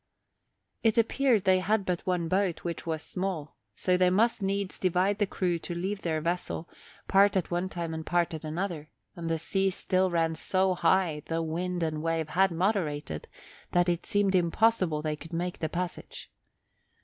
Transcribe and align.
It 0.81 0.97
appeared 0.97 1.43
they 1.43 1.59
had 1.59 1.85
but 1.85 2.07
one 2.07 2.27
boat, 2.27 2.63
which 2.63 2.87
was 2.87 3.03
small, 3.03 3.55
so 3.75 3.97
they 3.97 4.09
must 4.09 4.41
needs 4.41 4.79
divide 4.79 5.19
the 5.19 5.27
crew 5.27 5.59
to 5.59 5.75
leave 5.75 6.01
their 6.01 6.19
vessel, 6.21 6.67
part 7.07 7.37
at 7.37 7.51
one 7.51 7.69
time 7.69 7.93
and 7.93 8.03
part 8.03 8.33
at 8.33 8.43
another; 8.43 8.89
and 9.15 9.29
the 9.29 9.37
seas 9.37 9.75
still 9.75 10.09
ran 10.09 10.33
so 10.33 10.73
high, 10.73 11.21
though 11.27 11.43
wind 11.43 11.83
and 11.83 12.01
wave 12.01 12.29
had 12.29 12.49
moderated, 12.49 13.27
that 13.73 13.89
it 13.89 14.07
seemed 14.07 14.33
impossible 14.33 15.03
they 15.03 15.15
could 15.15 15.33
make 15.33 15.59
the 15.59 15.69
passage. 15.69 16.31